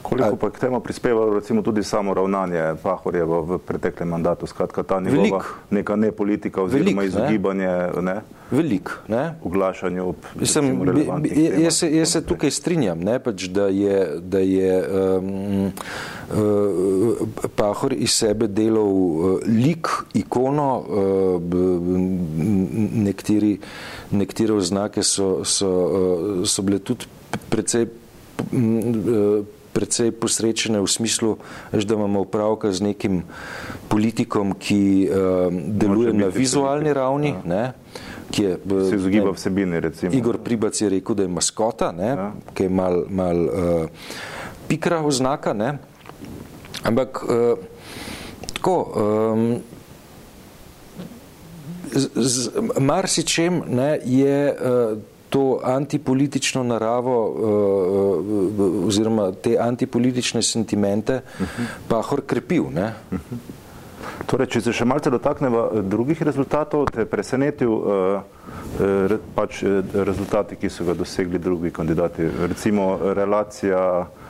Koliko 0.02 0.36
pa 0.36 0.50
k 0.50 0.58
temu 0.58 0.80
prispeva 0.80 1.34
recimo 1.34 1.62
tudi 1.62 1.82
samo 1.82 2.14
ravnanje 2.14 2.74
Pahorjeva 2.82 3.40
v 3.40 3.58
preteklem 3.58 4.08
mandatu, 4.08 4.46
skratka 4.46 4.82
ta 4.82 5.00
njegova 5.00 5.22
Velik. 5.22 5.42
neka 5.70 5.96
ne 5.96 6.12
politika 6.12 6.62
oziroma 6.62 6.84
Velik, 6.84 6.96
ne. 6.96 7.06
izogibanje 7.06 7.68
ne, 8.00 8.20
Velik, 8.50 8.90
ne. 9.08 9.34
oglašanju 9.44 10.08
ob 10.08 10.16
Mislim, 10.34 10.80
jaz, 11.58 11.76
se, 11.78 11.96
jaz 11.96 12.08
se 12.12 12.22
tukaj 12.24 12.50
strinjam, 12.50 12.98
ne, 13.00 13.18
pač, 13.18 13.44
da 13.44 13.66
je, 13.66 13.98
da 14.20 14.38
je 14.38 14.84
um, 14.88 15.72
uh, 16.30 17.28
Pahor 17.56 17.92
iz 17.92 18.10
sebe 18.10 18.46
delal 18.46 18.86
uh, 18.86 19.40
lik, 19.46 19.88
ikono, 20.14 20.70
uh, 20.78 21.42
b- 21.42 21.80
nekateri, 23.04 23.58
nekatere 24.10 24.52
oznake 24.54 25.02
so, 25.02 25.44
so, 25.44 25.68
uh, 25.68 26.46
so 26.46 26.62
bile 26.62 26.78
tudi 26.78 27.04
precej 27.50 27.84
uh, 28.52 29.57
precej 29.72 30.10
posrečene 30.12 30.80
v 30.80 30.86
smislu, 30.86 31.36
da 31.72 31.94
imamo 31.94 32.20
upravka 32.20 32.72
z 32.72 32.80
nekim 32.80 33.22
politikom, 33.88 34.54
ki 34.58 35.08
uh, 35.08 35.52
deluje 35.52 36.12
na 36.12 36.26
vizualni 36.26 36.92
ravni, 36.92 37.34
ne, 37.44 37.72
ki 38.30 38.42
je 38.42 38.56
se 38.90 38.96
izogiba 38.96 39.30
vsebini 39.32 39.80
recimo. 39.80 40.12
Igor 40.12 40.38
Pribac 40.38 40.80
je 40.80 40.88
rekel, 40.88 41.14
da 41.14 41.22
je 41.22 41.28
maskota, 41.28 41.92
ne, 41.92 42.08
Ja. 42.08 42.32
ki 42.54 42.62
je 42.62 42.68
mal, 42.68 43.04
mal 43.08 43.36
uh, 43.36 43.52
pikra 44.68 45.00
oznaka, 45.00 45.52
ne. 45.52 45.78
ampak 46.84 47.22
uh, 47.24 47.58
tako, 48.52 48.76
um, 49.34 49.60
z, 51.92 52.08
z 52.14 52.50
marsičem 52.80 53.62
ne, 53.68 53.98
je 54.04 54.52
uh, 54.52 54.98
to 55.28 55.60
antipolitično 55.64 56.62
naravo 56.62 57.16
uh, 57.28 58.86
oziroma 58.86 59.32
te 59.32 59.56
antipolitične 59.60 60.42
sentimente 60.42 61.20
Pahor 61.88 62.22
krepil. 62.26 62.70
Ne. 62.72 62.92
Torej, 64.26 64.46
če 64.52 64.60
se 64.60 64.72
še 64.74 64.84
malce 64.88 65.10
dotakneva 65.10 65.64
eh, 65.68 65.82
drugih 65.82 66.20
rezultatov, 66.26 66.88
te 66.92 67.04
presenetil 67.08 67.72
uh, 67.72 68.22
pač 69.34 69.62
rezultati, 69.94 70.56
ki 70.56 70.70
so 70.70 70.84
ga 70.84 70.94
dosegli 70.94 71.38
drugi 71.38 71.70
kandidati. 71.74 72.26
Recimo 72.48 72.90
relacija 73.16 73.82
uh, 74.00 74.27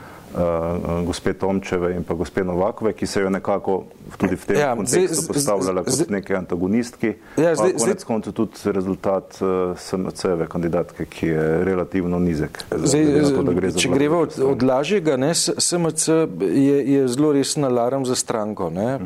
gospe 1.03 1.33
Tomčeve 1.33 1.95
in 1.95 2.03
pa 2.03 2.13
gospe 2.13 2.43
Novakove, 2.43 2.93
ki 2.93 3.07
se 3.07 3.21
jo 3.21 3.29
nekako 3.29 3.83
tudi 4.17 4.35
v 4.35 4.45
tem 4.45 4.57
Ja, 4.57 4.75
kontekstu 4.75 5.15
zdaj- 5.15 5.27
postavljala 5.27 5.83
kot 5.83 6.09
neke 6.09 6.35
antagonistki. 6.35 7.13
Ja, 7.37 7.55
zdaj- 7.55 7.73
pa 7.73 7.79
konec 7.79 8.03
koncev 8.03 8.33
tudi 8.33 8.51
rezultat 8.65 9.41
uh, 9.41 9.47
SMC-eve 9.75 10.47
kandidatke, 10.47 11.05
ki 11.05 11.27
je 11.27 11.63
relativno 11.63 12.19
nizek. 12.19 12.63
Zdaj, 12.69 13.03
glede 13.03 13.21
na 13.21 13.43
to, 13.43 13.53
gre 13.53 13.71
če 13.71 13.89
greva 13.89 14.17
od, 14.19 14.39
od 14.39 14.63
lažjega, 14.63 15.17
ne, 15.17 15.33
SMC 15.33 16.07
je, 16.41 16.77
je 16.87 17.07
zelo 17.07 17.31
resen 17.31 17.63
alarm 17.63 18.05
za 18.05 18.15
stranko, 18.15 18.69
ne, 18.69 18.89
eh, 18.91 18.99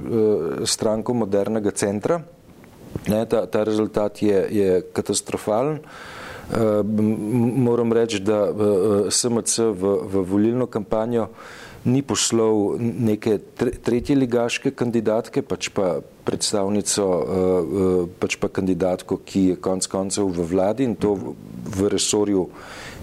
stranko 0.66 1.14
modernega 1.14 1.72
centra. 1.72 2.22
Ne, 3.08 3.26
ta, 3.26 3.46
ta 3.46 3.64
rezultat 3.64 4.22
je, 4.22 4.48
je 4.52 4.82
katastrofalen. 4.94 5.76
Eh, 5.76 5.80
m- 5.80 6.23
Moram 7.56 7.94
reči, 7.94 8.20
da 8.20 8.48
eh, 8.48 8.54
SMC 9.12 9.58
v, 9.74 9.84
v 10.06 10.22
volilno 10.22 10.66
kampanjo 10.68 11.28
ni 11.84 12.02
poslal 12.02 12.78
neke 12.80 13.40
tre- 13.58 13.76
tretje 13.84 14.16
ligaške 14.16 14.72
kandidatke, 14.72 15.42
pač 15.42 15.68
pa 15.70 15.98
predstavnico, 16.24 17.04
eh, 17.04 17.26
eh, 17.26 18.08
pač 18.20 18.38
pa 18.40 18.48
kandidatko, 18.48 19.18
ki 19.26 19.42
je 19.50 19.56
konc 19.56 19.88
koncev 19.88 20.30
v 20.32 20.46
vladi 20.48 20.84
in 20.84 20.96
to 20.96 21.16
v- 21.16 21.90
resorju, 21.90 22.48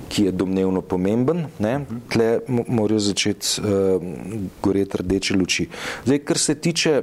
ki 0.09 0.25
je 0.25 0.33
domnevno 0.33 0.81
pomemben. 0.83 1.47
Ne? 1.59 1.87
Tle 2.09 2.41
mo- 2.49 2.65
morajo 2.67 2.99
začeti 2.99 3.63
goreti 4.63 4.97
rdeče 4.99 5.35
luči. 5.37 5.69
Zdaj, 6.05 6.19
kar 6.25 6.39
se 6.39 6.55
tiče 6.55 7.03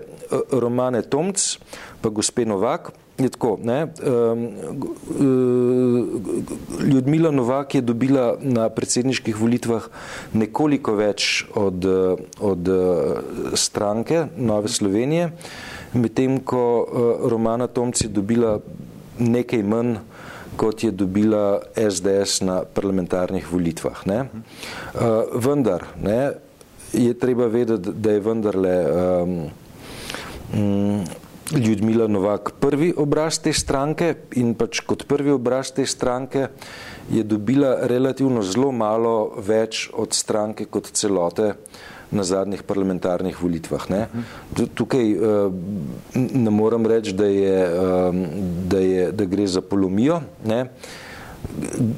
Romane 0.51 1.01
Tomc, 1.01 1.57
pa 2.01 2.09
gospe 2.09 2.43
Novak, 2.45 2.91
je 3.17 3.29
tako. 3.29 3.57
Ne? 3.63 3.87
Um, 4.05 4.49
Ljudmila 6.87 7.31
Novak 7.31 7.75
je 7.75 7.81
dobila 7.81 8.37
na 8.41 8.69
predsedniških 8.69 9.37
volitvah 9.39 9.87
nekoliko 10.33 10.93
več 10.95 11.45
od, 11.55 11.85
od 12.39 12.69
stranke 13.53 14.27
Nove 14.37 14.69
Slovenije, 14.69 15.31
medtem 15.93 16.39
ko 16.39 16.61
eh, 16.61 17.29
Romana 17.29 17.67
Tomc 17.67 18.01
je 18.01 18.09
dobila 18.09 18.59
nekaj 19.19 19.63
manj 19.63 19.97
kot 20.57 20.83
je 20.83 20.91
dobila 20.91 21.61
SDS 21.91 22.41
na 22.41 22.63
parlamentarnih 22.65 23.45
volitvah. 23.51 24.01
Ne? 24.05 24.19
Uh, 24.25 25.01
vendar 25.37 25.85
ne, 26.01 26.31
je 26.93 27.13
treba 27.13 27.45
vedeti, 27.47 27.93
da 27.93 28.11
je 28.11 28.19
vendarle 28.19 28.75
um, 28.89 29.35
um, 30.53 31.03
Ljudmila 31.55 32.07
Novak 32.07 32.51
prvi 32.59 32.93
obraz 32.97 33.39
te 33.39 33.53
stranke 33.55 34.09
in 34.35 34.51
pač 34.59 34.81
kot 34.83 35.05
prvi 35.07 35.31
obraz 35.31 35.71
te 35.71 35.85
stranke 35.87 36.47
je 37.09 37.23
dobila 37.23 37.87
relativno 37.87 38.41
zelo 38.43 38.71
malo 38.75 39.31
več 39.39 39.85
od 39.95 40.11
stranke 40.13 40.65
kot 40.65 40.91
celote 40.91 41.53
na 42.11 42.23
zadnjih 42.23 42.63
parlamentarnih 42.63 43.39
volitvah. 43.41 43.89
Ne. 43.89 44.01
Tu- 44.55 44.67
Tukaj 44.75 45.07
uh, 45.15 45.53
ne 46.15 46.51
moram 46.51 46.85
reči, 46.87 47.15
da, 47.15 47.25
je, 47.31 47.57
um, 47.67 48.21
da, 48.67 48.79
je, 48.79 49.11
da 49.11 49.25
gre 49.25 49.47
za 49.47 49.61
polomijo, 49.61 50.21
ne. 50.45 50.65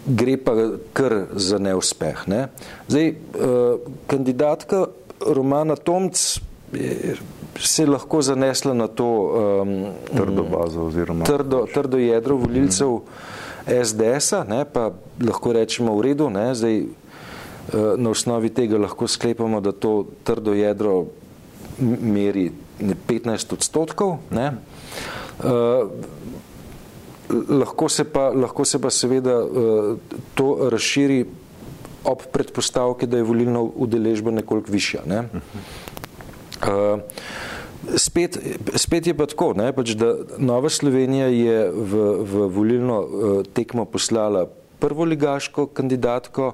gre 0.05 0.37
pa 0.37 0.53
kar 0.93 1.15
za 1.33 1.57
neuspeh. 1.57 2.25
Ne. 2.27 2.47
Zdaj, 2.87 3.09
uh, 3.09 3.91
kandidatka 4.07 4.85
Romana 5.25 5.75
Tomc 5.75 6.39
je, 6.73 7.15
se 7.57 7.83
je 7.83 7.87
lahko 7.87 8.21
zanesla 8.21 8.73
na 8.73 8.87
to 8.87 9.05
um, 9.05 9.85
Trdo 10.15 10.43
bazo 10.43 10.81
oziroma 10.81 11.25
trdo, 11.25 11.65
trdo 11.73 11.97
jedro 11.97 12.35
volilcev 12.35 12.99
SDS-a, 13.69 14.65
pa 14.73 14.91
lahko 15.21 15.53
rečemo 15.53 15.93
v 15.97 16.01
redu, 16.01 16.29
ne, 16.29 16.55
zdaj 16.55 16.77
eh, 16.79 16.87
na 17.97 18.09
osnovi 18.09 18.49
tega 18.49 18.77
lahko 18.77 19.07
sklepamo, 19.07 19.61
da 19.61 19.71
to 19.71 20.07
trdo 20.23 20.53
jedro 20.53 21.05
meri 21.79 22.49
ne, 22.79 22.95
15 23.07 23.53
odstotkov. 23.53 24.17
Ne. 24.31 24.53
Eh, 25.43 25.83
Lahko 27.29 27.85
se, 27.93 28.03
pa, 28.09 28.31
lahko 28.33 28.65
se 28.65 28.79
pa 28.81 28.89
seveda 28.89 29.35
eh, 29.37 30.15
to 30.33 30.69
razširi 30.71 31.25
ob 32.09 32.23
predpostavki, 32.33 33.05
da 33.05 33.19
je 33.19 33.27
volilna 33.27 33.61
udeležba 33.61 34.31
nekoliko 34.31 34.71
višja. 34.71 35.03
Ne. 35.05 35.27
Uh, 36.59 36.99
spet, 37.95 38.37
spet 38.75 39.07
je 39.07 39.15
pa 39.15 39.27
tako, 39.29 39.53
ne, 39.57 39.71
pač, 39.75 39.93
da 39.99 40.13
Nova 40.37 40.69
Slovenija 40.69 41.29
je 41.31 41.59
v, 41.71 42.03
v 42.27 42.49
volilno 42.51 42.99
uh, 42.99 43.39
tekmo 43.55 43.85
poslala 43.85 44.45
prvo 44.79 45.07
ligaško 45.07 45.69
kandidatko, 45.75 46.51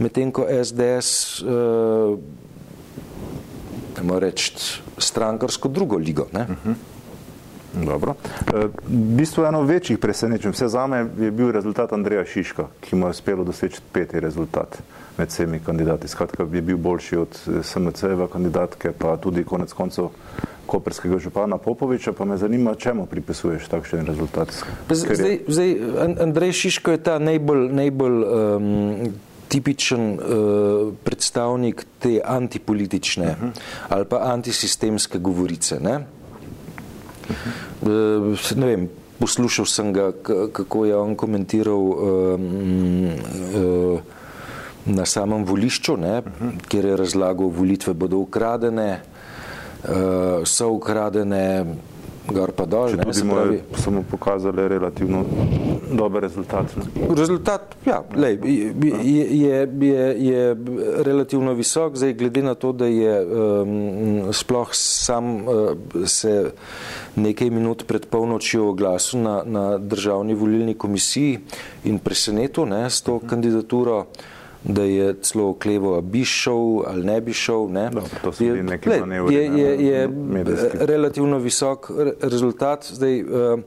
medtem 0.00 0.32
ko 0.32 0.46
SDS, 0.48 1.42
uh, 1.44 2.16
ne 3.94 4.02
morem 4.02 4.30
reči, 4.30 4.80
strankarsko 4.98 5.68
drugo 5.68 6.00
ligo. 6.00 6.28
Ne. 6.32 6.48
Dobro. 7.76 8.14
E, 8.46 8.66
V 8.84 9.16
bistvu 9.16 9.44
eno 9.44 9.62
večjih 9.62 9.98
presenečenj, 9.98 10.50
vse 10.50 10.68
zame 10.68 11.06
je 11.18 11.30
bil 11.30 11.50
rezultat 11.50 11.92
Andreja 11.92 12.24
Šiška, 12.24 12.66
ki 12.80 12.96
mu 12.96 13.06
je 13.06 13.10
uspelo 13.10 13.44
doseči 13.44 13.80
peti 13.92 14.20
rezultat 14.20 14.78
med 15.18 15.28
vsemi 15.28 15.60
kandidati. 15.60 16.08
Skratka, 16.08 16.42
je 16.44 16.62
bil 16.62 16.76
boljši 16.76 17.16
od 17.16 17.28
SMC-eve 17.62 18.26
kandidatke, 18.28 18.92
pa 18.92 19.16
tudi 19.16 19.44
konec 19.44 19.72
koncev 19.72 20.08
koperskega 20.66 21.18
župana 21.18 21.58
Popoviča, 21.58 22.12
pa 22.12 22.24
me 22.24 22.36
zanima, 22.36 22.74
čemu 22.74 23.06
pripisuješ 23.06 23.68
takšen 23.68 24.06
rezultat? 24.06 24.48
Pa 24.88 24.94
z- 24.94 25.02
Ker 25.02 25.10
je- 25.10 25.16
Zdaj, 25.16 25.38
zdaj 25.48 25.70
An- 26.00 26.16
Andrej 26.20 26.52
Šiško 26.52 26.90
je 26.90 26.98
ta 26.98 27.18
najbolj, 27.18 27.68
najbolj 27.70 28.16
um, 28.22 29.12
tipičen 29.48 30.12
uh, 30.12 30.18
predstavnik 31.04 31.86
te 31.98 32.20
antipolitične 32.24 33.26
uh 33.26 33.42
-huh. 33.42 33.50
ali 33.88 34.04
pa 34.04 34.16
antisistemske 34.24 35.18
govorice. 35.18 35.80
Ne? 35.80 36.00
Uh, 37.82 38.34
ne 38.56 38.66
vem, 38.66 38.88
poslušal 39.18 39.66
sem 39.66 39.92
ga, 39.92 40.10
kako 40.52 40.84
je 40.84 40.96
on 40.96 41.14
komentiral 41.16 41.80
um, 41.80 42.44
uh, 43.54 44.00
na 44.84 45.06
samem 45.08 45.44
volišču, 45.44 45.96
ne, 45.96 46.20
kjer 46.68 46.84
je 46.84 46.96
razlagal, 46.96 47.48
volitve 47.48 47.94
bodo 47.94 48.20
ukradene, 48.24 49.00
uh, 49.00 50.44
so 50.44 50.68
ukradene, 50.76 51.76
gor 52.28 52.52
pa 52.56 52.64
dol. 52.66 52.94
Če 52.94 52.96
ne, 52.96 53.04
tudi 53.04 53.18
se 53.18 53.24
mu 53.24 53.36
pravi, 53.36 53.58
smo 53.82 54.02
pokazali 54.10 54.68
relativno 54.68 55.24
dober 55.92 56.24
rezultat. 56.24 56.72
Ne? 56.76 57.08
Rezultat 57.16 57.76
ja, 57.86 58.00
lej, 58.16 58.38
je, 58.44 59.26
je, 59.38 59.58
je, 59.80 60.06
je 60.24 60.44
relativno 61.04 61.52
visok, 61.54 61.98
zdaj 62.00 62.14
glede 62.18 62.42
na 62.42 62.54
to, 62.54 62.72
da 62.72 62.88
je 62.88 63.14
um, 63.24 64.32
sploh 64.32 64.72
sam 64.72 65.34
uh, 65.34 65.72
se 66.06 66.52
nekaj 67.16 67.50
minut 67.50 67.84
pred 67.86 68.06
polnočjo 68.10 68.70
oglasil 68.72 69.20
na, 69.22 69.42
na 69.44 69.64
državni 69.78 70.34
volilni 70.34 70.74
komisiji 70.74 71.38
in 71.84 71.98
presenetil 71.98 72.66
ne, 72.70 72.86
s 72.90 73.02
to 73.04 73.20
kandidaturo, 73.20 74.04
da 74.64 74.82
je 74.82 75.14
celo 75.22 75.48
oklevo, 75.50 75.96
a 75.98 76.00
bi 76.00 76.24
šel 76.24 76.82
ali 76.86 77.04
ne 77.04 77.20
bi 77.20 77.32
šel. 77.32 77.68
Ne. 77.70 77.90
Dobro, 77.90 78.10
to 78.22 78.32
so 78.32 78.44
bili 78.44 78.62
neki 78.62 78.88
manevri, 78.88 79.34
je, 79.34 79.44
je, 79.44 79.86
je 79.86 80.08
medijski. 80.08 80.78
relativno 80.80 81.38
visok 81.38 81.90
re- 81.98 82.14
rezultat. 82.20 82.86
Zdaj, 82.92 83.22
uh, 83.22 83.60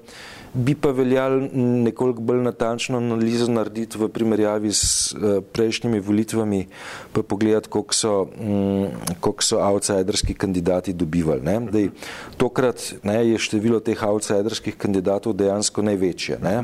bi 0.54 0.76
pa 0.76 0.90
veljal 0.92 1.42
nekoliko 1.54 2.22
bolj 2.22 2.42
natančno 2.42 2.98
analizo 2.98 3.52
narediti 3.52 3.98
v 3.98 4.10
primerjavi 4.10 4.72
s 4.74 5.14
uh, 5.14 5.44
prejšnjimi 5.54 6.00
volitvami, 6.00 6.68
pa 7.14 7.22
pogledati, 7.24 7.70
koliko 7.70 7.94
so, 7.94 8.28
um, 8.40 8.88
koliko 9.20 9.44
so 9.44 9.60
outsiderski 9.62 10.34
kandidati 10.34 10.94
dobivali. 10.94 11.42
Ne. 11.42 11.60
Dej, 11.72 11.90
tokrat 12.38 12.94
ne, 13.04 13.22
je 13.30 13.38
število 13.38 13.80
teh 13.80 14.04
outsiderskih 14.04 14.76
kandidatov 14.76 15.38
dejansko 15.38 15.82
največje. 15.82 16.42
Ne. 16.42 16.64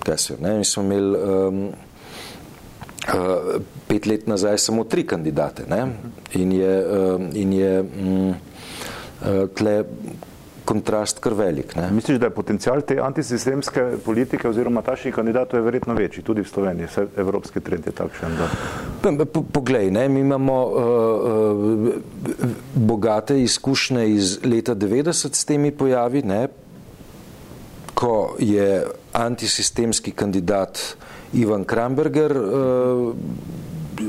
Kaj 0.00 0.18
se, 0.18 0.40
ne, 0.40 0.56
mi 0.58 0.64
smo 0.64 0.82
imeli 0.82 1.18
um, 1.18 1.64
uh, 3.08 3.60
pet 3.88 4.06
let 4.06 4.26
nazaj 4.26 4.58
samo 4.58 4.84
tri 4.84 5.06
kandidate 5.06 5.66
ne? 5.68 5.86
in 6.32 6.52
je, 6.52 6.74
uh, 6.86 7.20
in 7.34 7.52
je 7.52 7.80
um, 7.80 8.28
uh, 8.30 9.48
tle 9.54 9.84
kontrast 10.70 11.18
kar 11.18 11.34
velik. 11.34 11.74
Ne? 11.76 11.88
Misliš, 11.90 12.18
da 12.22 12.28
je 12.28 12.34
potencial 12.34 12.82
te 12.86 12.98
antisistemske 13.02 13.86
politike 14.04 14.48
oziroma 14.48 14.82
tašnih 14.86 15.14
kandidatov 15.14 15.58
je 15.58 15.66
verjetno 15.66 15.96
večji, 15.98 16.22
tudi 16.22 16.44
v 16.46 16.50
Sloveniji, 16.50 16.86
vse 16.86 17.06
evropski 17.18 17.62
trend 17.64 17.88
je 17.90 17.94
takšen. 17.96 18.38
Da... 18.38 19.26
Poglej, 19.52 19.90
ne, 19.90 20.08
mi 20.08 20.20
imamo 20.20 20.58
uh, 20.66 20.78
uh, 20.78 22.54
bogate 22.74 23.40
izkušnje 23.42 24.08
iz 24.14 24.38
leta 24.44 24.74
90 24.74 25.34
s 25.34 25.44
temi 25.44 25.72
pojavi, 25.74 26.22
ne, 26.22 26.46
ko 27.94 28.36
je 28.38 28.84
antisistemski 29.12 30.12
kandidat 30.12 30.78
Ivan 31.32 31.64
Kramberger 31.64 32.36
uh, 32.36 33.14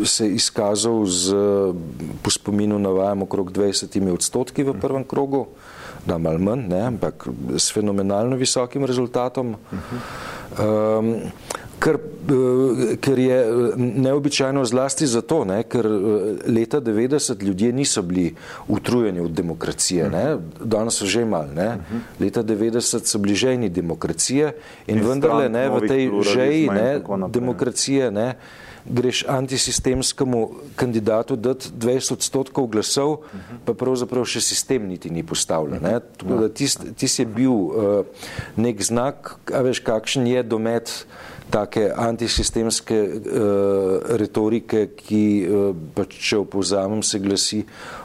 se 0.05 0.27
izkazal 0.27 1.05
z, 1.05 1.33
uh, 1.33 1.75
po 2.21 2.29
spominu 2.29 2.79
navajam, 2.79 3.21
okrog 3.21 3.51
20 3.51 4.13
odstotki 4.13 4.63
v 4.63 4.73
prvem 4.81 5.03
krogu, 5.03 5.45
da 6.05 6.17
mal 6.17 6.39
manj, 6.41 6.65
ne, 6.69 6.81
ampak 6.81 7.27
s 7.57 7.69
fenomenalno 7.73 8.35
visokim 8.35 8.85
rezultatom. 8.85 9.55
Um, 10.57 11.13
Ker, 11.81 11.97
eh, 11.97 12.95
ker 13.01 13.19
je 13.19 13.37
eh, 13.41 13.73
neobičajno 13.77 14.61
zlasti 14.65 15.07
zato, 15.09 15.41
ne, 15.49 15.63
ker 15.65 15.85
eh, 15.85 16.49
leta 16.51 16.81
90 16.81 17.43
ljudje 17.43 17.71
niso 17.73 18.01
bili 18.01 18.35
utrujeni 18.67 19.19
od 19.19 19.31
demokracije, 19.31 20.09
ne, 20.09 20.37
danes 20.63 21.01
so 21.01 21.05
že 21.05 21.25
imeli. 21.25 21.55
Ne. 21.55 21.69
Leta 22.19 22.43
90 22.43 23.05
so 23.05 23.19
bili 23.19 23.35
žejni 23.35 23.69
demokracije 23.69 24.53
in, 24.87 24.97
In 24.97 25.07
vendarle 25.07 25.49
ne, 25.49 25.69
v 25.69 25.87
tej 25.87 26.11
žeji 26.33 26.69
ne, 26.69 27.01
demokracije 27.29 28.11
ne, 28.11 28.35
greš 28.85 29.25
antisistemskemu 29.27 30.49
kandidatu 30.75 31.35
dati 31.35 31.69
20 31.79 32.13
odstotkov 32.13 32.67
glasov, 32.67 33.17
pa 33.65 33.73
pravzaprav 33.73 34.25
še 34.25 34.41
sistem 34.41 34.87
niti 34.89 35.09
ni 35.09 35.23
postavljen. 35.23 35.81
Ne. 35.83 35.99
Tako 36.17 36.39
da 36.45 36.49
tist, 36.49 36.85
tist 36.97 37.19
je 37.19 37.25
bil 37.25 37.53
uh, 37.53 38.05
nek 38.57 38.81
znak, 38.81 39.35
a 39.53 39.61
veš, 39.65 39.83
kakšen 39.85 40.27
je 40.27 40.43
domet 40.43 40.93
take 41.51 41.89
antisistemske 41.95 42.97
uh, 43.03 43.17
retorike, 44.17 44.85
ki, 44.97 45.23
uh, 45.51 46.05
če 46.07 46.37
opozamem, 46.41 47.03
se 47.03 47.19
glasi 47.19 47.61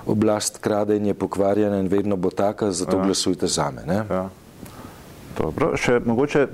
oblast 0.07 0.59
krade 0.61 0.97
in 0.99 1.07
je 1.07 1.15
pokvarjena 1.15 1.79
in 1.81 1.89
vedno 1.89 2.17
bo 2.17 2.31
taka, 2.31 2.73
zato 2.73 2.99
Ja. 2.99 3.05
glasujte 3.05 3.47
zame. 3.47 3.87
Ne? 3.87 4.03
Ja. 4.11 4.25
Dobro, 5.37 5.75
še 5.77 5.99
mogoče 6.01 6.47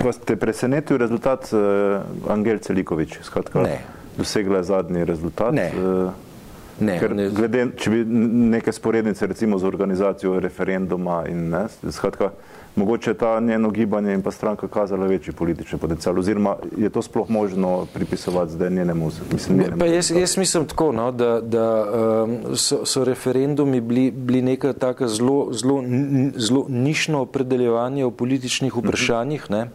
vas 0.00 0.16
te 0.24 0.36
presenetil 0.36 0.96
rezultat 0.96 1.50
uh, 1.52 2.00
Angel 2.32 2.58
Celikovič, 2.58 3.18
skratka, 3.22 3.60
Ne. 3.62 3.78
dosegla 4.16 4.62
je 4.62 4.64
zadnji 4.64 5.04
rezultat. 5.04 5.52
Ne. 5.54 5.66
eh, 5.68 6.31
Ne, 6.80 6.96
Ker 6.98 7.14
ne, 7.14 7.28
glede, 7.30 7.66
če 7.76 7.90
bi 7.90 8.04
neke 8.52 8.72
sporednice 8.72 9.26
recimo 9.26 9.58
z 9.58 9.68
organizacijo 9.68 10.38
referenduma 10.40 11.22
in 11.28 11.50
ne, 11.52 11.66
skratka, 11.92 12.30
mogoče 12.76 13.14
ta 13.14 13.40
njeno 13.40 13.70
gibanje 13.70 14.14
in 14.14 14.22
pa 14.22 14.30
stranka 14.30 14.68
kazala 14.68 15.06
večji 15.06 15.34
politični 15.34 15.78
potencial 15.78 16.18
oziroma 16.18 16.56
je 16.76 16.88
to 16.90 17.02
sploh 17.02 17.30
možno 17.30 17.86
pripisovati 17.94 18.52
zdaj 18.52 18.70
njenemu, 18.70 19.10
mislim, 19.32 19.58
njenemu 19.58 19.78
Pa 19.78 19.86
jaz, 19.86 20.10
jaz 20.10 20.36
mislim 20.36 20.66
tako, 20.66 20.92
no, 20.92 21.10
da, 21.12 21.40
da 21.40 21.66
um, 22.24 22.56
so, 22.56 22.86
so 22.86 23.04
referendumi 23.04 23.80
bili, 23.80 24.10
bili 24.10 24.42
neka 24.42 24.72
taka 24.72 25.08
zelo, 25.08 25.48
zelo, 25.52 25.82
zelo 26.36 26.66
nišno 26.68 27.20
opredeljevanje 27.20 28.04
o 28.04 28.10
političnih 28.10 28.76
vprašanjih, 28.76 29.50
ne, 29.50 29.68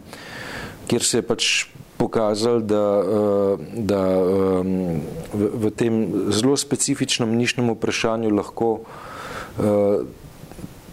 kjer 0.86 1.02
se 1.02 1.18
je 1.18 1.22
pač 1.22 1.66
pokazalo, 1.98 2.60
da, 2.60 2.86
uh, 3.02 3.60
da 3.74 4.02
um, 4.18 5.02
v, 5.34 5.42
v 5.54 5.70
tem 5.74 5.94
zelo 6.30 6.56
specifičnem 6.56 7.34
nišnem 7.34 7.74
vprašanju 7.74 8.30
lahko 8.30 8.70
uh, 8.80 10.06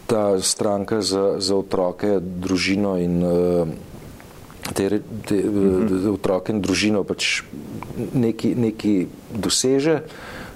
ta 0.09 0.41
stranka 0.41 1.01
za, 1.01 1.37
za 1.37 1.55
otroke, 1.55 2.17
družino 2.19 2.97
in 2.97 3.15
uh, 3.21 3.69
te, 4.73 5.01
te 5.29 5.37
uh, 5.45 6.09
otroke 6.13 6.53
in 6.53 6.61
družino 6.61 7.05
pač 7.05 7.45
neki, 8.13 8.55
neki 8.57 8.95
doseže. 9.29 10.01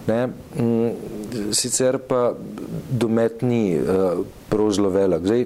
Ne? 0.09 0.21
Mm, 0.57 1.53
Sicer 1.53 2.01
pa 2.01 2.33
domet 2.89 3.45
ni 3.45 3.77
uh, 3.77 4.25
prav 4.49 4.73
zelo 4.73 4.89
velik. 4.89 5.25
Zdaj, 5.29 5.45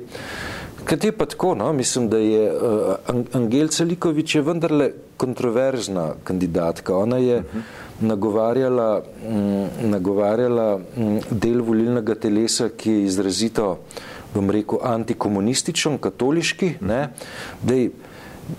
Kaj 0.83 0.99
je 1.03 1.11
pa 1.11 1.25
tako, 1.25 1.55
no? 1.55 1.73
mislim, 1.73 2.09
da 2.09 2.17
je 2.17 2.51
uh, 2.51 2.95
An- 3.07 3.25
Angel 3.33 3.67
Celikovič 3.67 4.35
je 4.35 4.41
vendarle 4.41 4.89
kontroverzna 5.17 6.13
kandidatka. 6.23 6.97
Ona 6.97 7.17
je 7.17 7.43
nagovarjala, 8.01 9.03
mm, 9.29 9.89
nagovarjala 9.89 10.77
mm, 10.77 11.17
del 11.31 11.61
volilnega 11.61 12.15
telesa, 12.15 12.69
ki 12.69 12.91
je 12.91 13.05
izrazito, 13.05 13.77
bom 14.33 14.49
rekel, 14.51 14.79
antikomunističen, 14.83 15.97
katoliški. 16.03 16.73
Ne? 16.81 17.07
Dej, 17.61 17.89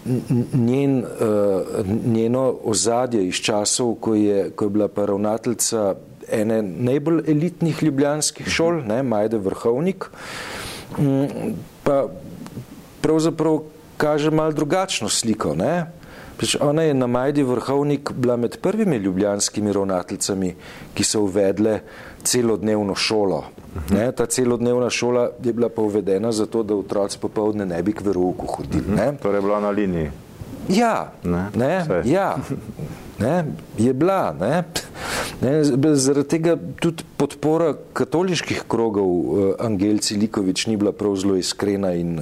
n- 0.07 0.47
njen, 0.55 0.99
uh, 1.05 1.87
njeno 2.07 2.55
ozadje 2.65 3.27
iz 3.29 3.35
časov, 3.45 3.95
ko 4.01 4.15
je, 4.15 4.51
ko 4.51 4.65
je 4.65 4.71
bila 4.71 4.89
pa 4.89 5.05
ravnateljica 5.07 5.95
ene 6.33 6.63
najbolj 6.63 7.21
elitnih 7.29 7.83
ljubljanskih 7.83 8.49
šol, 8.49 8.81
ne, 8.89 9.03
Majde 9.03 9.39
Vrhovnik, 9.39 10.07
mm, 10.09 10.64
pa 11.83 12.07
pravzaprav 13.01 13.59
kaže 13.97 14.31
malo 14.31 14.53
drugačno 14.53 15.09
sliko. 15.09 15.55
Ne? 15.55 15.87
Pač 16.37 16.57
ona 16.61 16.83
je 16.83 16.95
na 16.95 17.07
Majdi 17.07 17.43
Vrhovnik 17.43 18.11
bila 18.13 18.37
med 18.37 18.59
prvimi 18.59 18.97
ljubljanskimi 18.97 19.73
ravnateljicami, 19.73 20.55
ki 20.95 21.05
so 21.05 21.21
uvedle 21.21 21.81
celodnevno 22.23 22.95
šolo. 22.95 23.45
Ne, 23.91 24.13
ta 24.13 24.27
celodnevna 24.27 24.91
šola 24.91 25.29
je 25.43 25.53
bila 25.53 25.69
pa 25.69 25.83
uvedena 25.83 26.33
zato, 26.33 26.63
da 26.63 26.75
otroci 26.75 27.19
popovdne 27.19 27.67
ne 27.67 27.83
bi 27.83 27.93
k 27.93 28.01
verouku 28.01 28.47
hodili. 28.47 28.97
Ne. 28.97 29.13
Torej 29.23 29.39
je 29.39 29.43
bila 29.43 29.61
na 29.61 29.71
liniji. 29.71 30.11
Ja, 30.69 31.13
Ne, 31.25 31.47
ne, 31.55 31.83
vse. 31.85 32.03
ja, 32.11 32.37
ne, 33.19 33.45
je 33.79 33.93
bila. 33.93 34.33
Ne. 34.41 34.63
Ne, 35.45 35.95
zaradi 35.95 36.29
tega 36.29 36.57
tudi 36.81 37.05
podpora 37.17 37.75
katoliških 37.93 38.63
krogov 38.69 39.09
uh, 39.09 39.49
Angel 39.61 39.99
Cilikovič 39.99 40.67
ni 40.67 40.77
bila 40.81 40.93
prav 40.93 41.17
zelo 41.21 41.37
iskrena 41.37 41.93
in, 41.93 42.21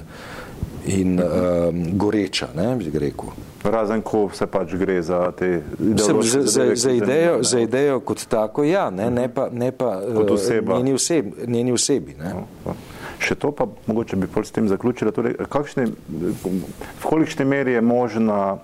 in 0.87 1.21
um, 1.21 1.85
goreča, 1.99 2.49
ne, 2.57 2.73
bi 2.77 2.91
rekel. 2.99 3.31
Razen 3.63 4.03
ko 4.03 4.25
se 4.35 4.47
pač 4.51 4.75
gre 4.75 4.99
za 5.07 5.21
te 5.39 5.61
ideološke 5.79 6.41
za, 6.41 6.47
za, 6.47 6.65
za, 6.75 6.91
idejo, 6.91 6.99
zanimajo, 6.99 7.43
za 7.43 7.57
ne. 7.57 7.63
idejo 7.63 8.01
kot 8.01 8.27
tako, 8.27 8.65
ja, 8.65 8.89
ne, 8.91 9.11
ne 9.11 9.29
pa, 9.35 9.47
ne 9.53 9.71
pa 9.73 10.01
Kot 10.17 10.31
uh, 10.31 10.35
oseba. 10.35 10.77
njeni, 10.77 10.93
oseb, 10.99 11.31
njeni 11.47 11.73
osebi. 11.73 12.17
Ne. 12.19 12.35
No, 12.67 12.75
Še 13.23 13.37
to 13.39 13.53
pa 13.55 13.69
mogoče 13.87 14.17
bi 14.19 14.27
pol 14.27 14.43
s 14.43 14.51
tem 14.51 14.67
zaključila. 14.67 15.13
Torej, 15.15 15.37
kakšne, 15.47 15.87
v 16.11 17.05
kolikšni 17.07 17.47
meri 17.47 17.77
je 17.77 17.81
možna, 17.87 18.57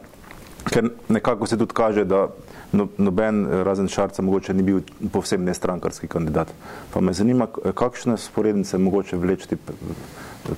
ker 0.66 0.90
nekako 1.08 1.46
se 1.46 1.54
tudi 1.60 1.76
kaže, 1.78 2.02
da 2.04 2.26
no, 2.72 2.88
noben 2.98 3.46
eh, 3.46 3.62
razen 3.64 3.88
Šarca 3.88 4.22
mogoče 4.22 4.54
ni 4.54 4.62
bil 4.62 4.80
povsem 5.12 5.44
nestrankarski 5.44 6.08
kandidat. 6.08 6.48
Pa 6.94 7.00
me 7.00 7.12
zanima, 7.12 7.46
k- 7.46 7.72
kakšne 7.74 8.16
sporednice 8.18 8.78
mogoče 8.78 9.16
vlečiti 9.16 9.56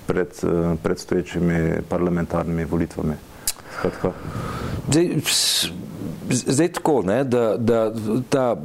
pred 0.07 0.29
eh, 0.43 0.77
predstoječimi 0.83 1.83
parlamentarnimi 1.89 2.65
volitvami. 2.65 3.15
Skratka, 3.79 4.13
Zdaj, 4.91 5.09
zdaj 6.31 6.69
tako, 6.73 7.03
ne, 7.03 7.25
da, 7.25 7.57
da 7.59 7.93
ta 8.29 8.57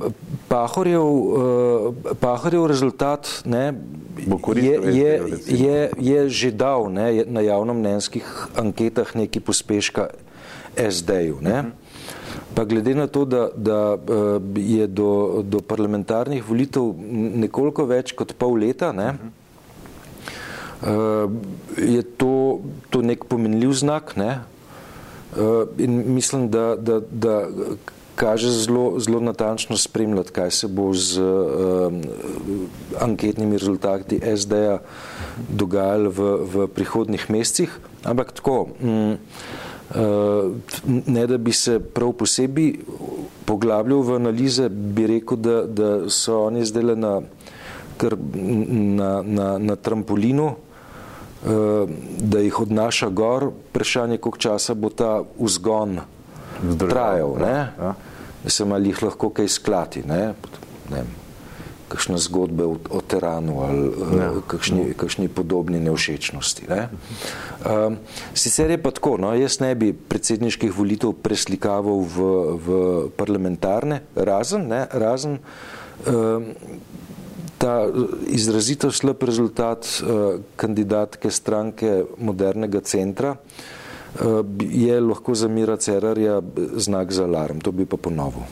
Pahorjev, 0.48 1.02
uh, 1.04 1.96
Pahorjev 2.20 2.66
rezultat 2.66 3.28
ne, 3.46 3.74
je, 4.56 4.80
je, 4.96 5.22
je, 5.46 5.90
je 5.98 6.30
že 6.30 6.52
dal 6.52 6.90
ne, 6.90 7.24
na 7.28 7.42
javnomnenjskih 7.42 8.48
anketah 8.56 9.16
neki 9.16 9.40
pospeška 9.40 10.08
SD-ju. 10.90 11.38
Pa 12.56 12.64
glede 12.64 12.96
na 12.96 13.08
to, 13.08 13.26
da, 13.26 13.50
da 13.56 13.98
je 14.56 14.88
do, 14.88 15.44
do 15.44 15.60
parlamentarnih 15.60 16.44
volitev 16.48 16.94
nekoliko 17.44 17.84
več 17.90 18.14
kot 18.16 18.32
pol 18.40 18.56
leta, 18.64 18.94
ne, 18.96 19.10
je 21.76 22.04
to, 22.16 22.62
to 22.90 23.02
nek 23.04 23.26
pomenljiv 23.28 23.74
znak 23.82 24.16
ne, 24.16 24.30
in 25.84 26.00
mislim, 26.16 26.48
da, 26.50 26.76
da, 26.80 27.02
da 27.12 27.36
kaže 28.16 28.52
zelo, 28.52 29.00
zelo 29.00 29.20
natančno 29.20 29.78
spremljati, 29.78 30.32
kaj 30.32 30.52
se 30.52 30.68
bo 30.68 30.94
z 30.94 31.22
uh, 31.22 31.94
anketnimi 33.02 33.58
rezultati 33.58 34.22
SD-ja 34.38 34.80
dogajalo 35.50 36.10
v, 36.10 36.22
v 36.54 36.68
prihodnih 36.68 37.30
mesecih. 37.30 37.80
Ampak 38.04 38.32
tako, 38.32 38.68
um, 38.82 39.18
ne 41.08 41.28
da 41.28 41.38
bi 41.38 41.54
se 41.54 41.80
prav 41.80 42.12
posebej 42.18 42.74
poglabljal 43.46 44.02
v 44.02 44.16
analize, 44.16 44.70
bi 44.70 45.08
rekel, 45.08 45.38
da, 45.38 45.62
da 45.66 45.90
so 46.10 46.46
oni 46.48 46.66
zdaj 46.66 46.96
na, 46.96 47.14
na, 48.02 49.12
na, 49.22 49.50
na 49.58 49.76
trampolinu, 49.76 50.48
uh, 50.48 51.90
da 52.20 52.42
jih 52.42 52.60
odnaša 52.62 53.10
gor, 53.10 53.52
vprašanje, 53.70 54.18
koliko 54.18 54.38
časa 54.38 54.74
bo 54.74 54.90
ta 54.90 55.20
vzgon 55.38 56.00
trajal, 56.80 57.38
ne? 57.40 57.56
Ja. 57.80 57.94
da 58.44 58.50
se 58.50 58.66
malo 58.66 58.86
jih 58.86 59.04
lahko 59.04 59.30
kaj 59.30 59.48
sklati, 59.48 60.04
ne? 60.08 60.34
ne 60.90 61.06
kakšne 61.88 62.18
zgodbe 62.18 62.66
o, 62.66 62.76
o 62.90 63.02
teranu 63.02 63.62
ali 63.62 63.86
ja. 64.18 64.30
kakšni, 64.48 64.94
kakšni 64.98 65.28
podobni 65.30 65.80
nevšečnosti. 65.80 66.66
Ne? 66.70 66.90
Um, 67.62 67.98
sicer 68.34 68.74
je 68.74 68.80
pa 68.82 68.92
tako, 68.92 69.18
no, 69.22 69.34
jaz 69.38 69.60
ne 69.62 69.72
bi 69.78 69.94
predsedniških 69.94 70.74
volitev 70.74 71.14
preslikaval 71.22 72.02
v, 72.10 72.18
v 72.58 72.68
parlamentarne, 73.18 74.02
razen, 74.16 74.68
ne, 74.72 74.86
razen 74.92 75.40
um, 76.10 76.52
ta 77.62 77.86
izrazito 78.28 78.92
slab 78.92 79.24
rezultat 79.24 79.86
uh, 79.86 80.42
kandidatke 80.60 81.32
stranke 81.32 82.04
modernega 82.18 82.82
centra, 82.82 83.36
uh, 83.38 84.42
je 84.60 85.00
lahko 85.02 85.36
za 85.36 85.48
Mira 85.48 85.78
Cerarja 85.78 86.42
znak 86.76 87.12
za 87.12 87.24
alarm. 87.24 87.62
To 87.62 87.72
bi 87.72 87.86
pa 87.86 87.98
ponovil. 87.98 88.44